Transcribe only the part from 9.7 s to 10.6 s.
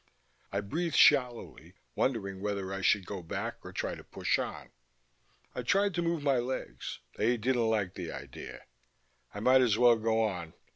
well go on.